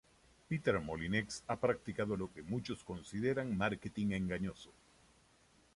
[0.51, 4.73] Peter Molyneux ha practicado lo que muchos consideran marketing engañoso.